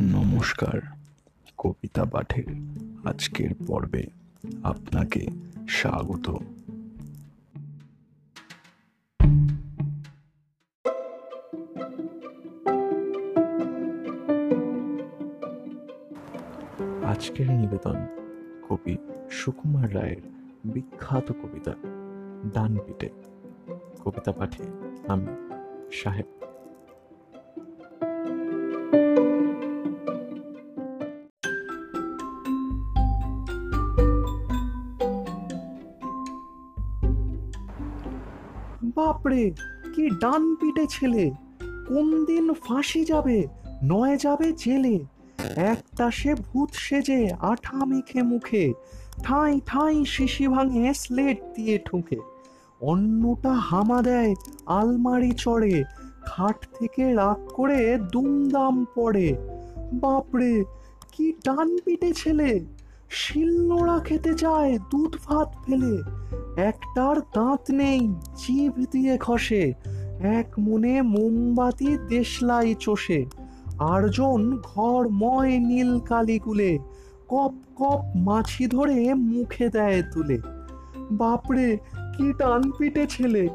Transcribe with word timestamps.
নমস্কার, 0.00 0.80
কবিতা 1.58 2.04
পাঠের 2.04 2.44
আজকের 3.04 3.50
পর্বে 3.66 4.06
আপনাকে 4.62 5.26
স্বাগত। 5.68 6.36
আজকের 17.04 17.50
নিবেদন 17.50 17.96
কবি 18.68 18.96
সুকুমার 19.30 19.94
রায়ের 19.94 20.22
বিখ্যাত 20.64 21.32
কবিতা 21.32 21.74
ডান 22.54 22.78
পিটে 22.86 23.08
কবিতা 24.04 24.32
পাঠে 24.32 24.64
আমি 25.08 25.26
সাহেব 25.92 26.45
বাপরে, 38.96 39.50
কি 39.94 40.10
ডান 40.10 40.54
পিটে 40.54 40.86
ছেলে। 40.90 41.30
কোন 41.88 42.24
দিন 42.24 42.52
ফাঁসি 42.52 43.04
যাবে, 43.04 43.46
নয় 43.84 44.16
যাবে 44.16 44.52
জেলে। 44.52 44.98
একটা 45.56 46.10
সে 46.10 46.34
ভূত 46.34 46.70
সেজে 46.72 47.30
আঠা 47.40 47.84
মেখে 47.84 48.22
মুখে, 48.22 48.72
ঠাঁই 49.22 49.60
ঠাঁই 49.66 50.04
শিশি 50.04 50.46
ভাঙে 50.48 50.94
স্লেট 50.94 51.38
দিয়ে 51.54 51.78
ঠুকে। 51.84 52.16
অন্যটা 52.80 53.52
হামা 53.52 54.02
দেয়, 54.02 54.34
আলমারি 54.66 55.32
চড়ে, 55.32 55.84
খাট 56.24 56.66
থেকে 56.78 57.14
রাগ 57.14 57.48
করে 57.48 57.98
দুমদাম 58.12 58.84
পড়ে। 58.94 59.28
বাপরে, 59.92 60.64
কি 61.12 61.32
ডান 61.44 61.78
পিটে 61.84 62.12
ছেলে। 62.12 62.60
শিলনোড়া 63.10 63.98
খেতে 63.98 64.34
যায়, 64.34 64.78
দুধ 64.78 65.16
ভাত 65.24 65.54
ফেলে। 65.64 66.02
একটার 66.60 67.20
দাঁত 67.20 67.70
নেই 67.70 68.00
জিভ 68.36 68.72
দিয়ে 68.90 69.18
খসে 69.18 69.72
এক 70.20 70.52
মনে 70.58 71.02
মোমবাতি 71.02 71.98
দেশলাই 72.08 72.74
চষে। 72.80 73.26
আরজন 73.78 74.58
ঘর 74.62 75.08
ময় 75.08 75.58
নীল 75.58 76.00
কালিগুলে 76.00 76.78
কপ 77.28 77.52
কপ 77.76 78.02
মাছি 78.14 78.66
ধরে 78.66 79.14
মুখে 79.14 79.68
দেয় 79.68 80.02
তুলে। 80.12 80.38
বাপরে, 81.10 81.76
কি 82.16 82.32
টান 82.32 82.70
পিটে 82.78 83.06
ছেলে। 83.06 83.48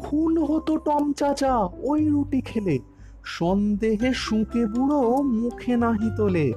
খুন 0.00 0.44
হতো 0.44 0.76
টম 0.76 1.12
চাচা, 1.12 1.68
ওই 1.78 2.08
রুটি 2.08 2.40
খেলে। 2.40 2.78
সন্দেহে 3.26 4.14
শুকে 4.14 4.66
বুড়ো 4.66 5.22
মুখে 5.22 5.76
নাহি 5.76 6.10
তোলে। 6.16 6.52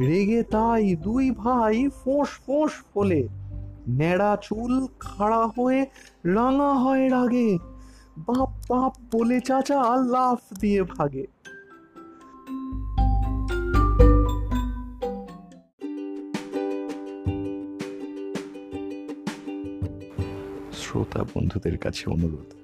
রেগে 0.00 0.42
তাই 0.42 0.96
দুই 0.96 1.30
ভাই 1.30 1.88
ফোঁস 1.88 2.28
ফোঁস 2.46 2.72
ফোলে। 2.94 3.28
ন্যাড়া 3.88 4.36
চুল 4.42 4.86
খাড়া 5.00 5.46
হয়ে 5.46 5.86
রাঙা 6.24 6.72
হয় 6.74 7.10
রাগে। 7.10 7.58
বাপ 8.18 8.50
বাপ 8.68 8.92
বলে 9.12 9.40
চাচা 9.40 9.80
লাফ 9.96 10.58
দিয়ে 10.60 10.82
ভাগে। 10.82 11.26
শ্রোতা 20.72 21.24
বন্ধুদের 21.34 21.78
কাছে 21.78 22.10
অনুরোধ। 22.10 22.63